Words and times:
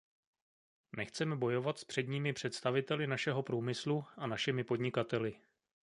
Nechceme 0.97 1.35
bojovat 1.35 1.79
s 1.79 1.83
předními 1.85 2.33
představiteli 2.33 3.07
našeho 3.07 3.43
průmyslu 3.43 4.03
a 4.17 4.27
našimi 4.27 4.63
podnikateli. 4.63 5.35